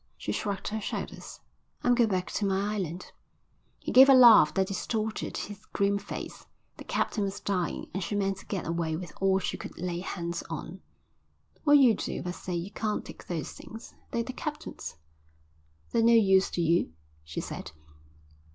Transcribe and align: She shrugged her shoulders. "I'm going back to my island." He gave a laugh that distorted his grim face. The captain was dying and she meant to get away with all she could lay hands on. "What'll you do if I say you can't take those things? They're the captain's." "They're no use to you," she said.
She 0.17 0.31
shrugged 0.31 0.69
her 0.69 0.81
shoulders. 0.81 1.41
"I'm 1.83 1.93
going 1.93 2.09
back 2.09 2.31
to 2.31 2.43
my 2.47 2.73
island." 2.73 3.11
He 3.77 3.91
gave 3.91 4.09
a 4.09 4.15
laugh 4.15 4.51
that 4.55 4.65
distorted 4.65 5.37
his 5.37 5.63
grim 5.67 5.99
face. 5.99 6.47
The 6.77 6.83
captain 6.83 7.23
was 7.23 7.39
dying 7.39 7.87
and 7.93 8.03
she 8.03 8.15
meant 8.15 8.37
to 8.37 8.47
get 8.47 8.65
away 8.65 8.95
with 8.95 9.13
all 9.21 9.37
she 9.37 9.57
could 9.57 9.77
lay 9.77 9.99
hands 9.99 10.41
on. 10.49 10.81
"What'll 11.65 11.83
you 11.83 11.93
do 11.93 12.13
if 12.13 12.25
I 12.25 12.31
say 12.31 12.55
you 12.55 12.71
can't 12.71 13.05
take 13.05 13.27
those 13.27 13.51
things? 13.51 13.93
They're 14.09 14.23
the 14.23 14.33
captain's." 14.33 14.97
"They're 15.91 16.01
no 16.01 16.13
use 16.13 16.49
to 16.49 16.61
you," 16.63 16.93
she 17.23 17.39
said. 17.39 17.71